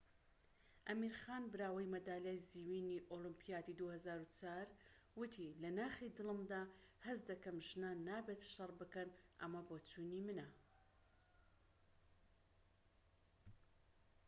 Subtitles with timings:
[0.87, 4.67] ئەمیر خان براوەی مەدالیای زیوینی ئۆلۆمبیادی ٢٠٠٤،
[5.19, 6.61] وتی لە ناخی دڵمدا
[7.05, 9.09] هەست دەکەم ژنان نابێت شەڕ بکەن.
[9.39, 10.47] ئەمە بۆچوونی منە."